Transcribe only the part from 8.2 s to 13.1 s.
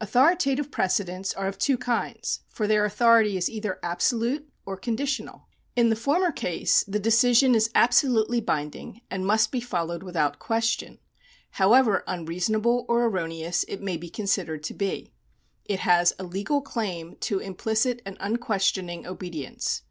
binding and must be followed without question, however unreasonable or